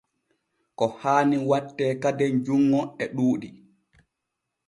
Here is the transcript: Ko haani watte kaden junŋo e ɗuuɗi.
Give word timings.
Ko 0.77 0.85
haani 1.01 1.37
watte 1.49 1.85
kaden 2.01 2.33
junŋo 2.45 2.79
e 3.03 3.05
ɗuuɗi. 3.15 3.49